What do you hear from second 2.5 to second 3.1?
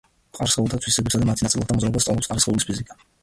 ფიზიკა.